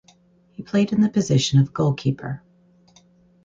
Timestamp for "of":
1.59-1.73